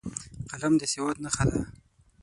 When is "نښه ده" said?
1.23-1.61